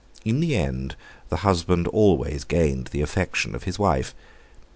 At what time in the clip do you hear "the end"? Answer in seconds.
0.39-0.95